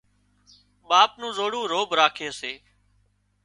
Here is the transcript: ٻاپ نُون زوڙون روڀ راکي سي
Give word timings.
ٻاپ 0.87 1.11
نُون 1.19 1.31
زوڙون 1.37 1.65
روڀ 1.73 1.87
راکي 1.99 2.29
سي 2.39 2.53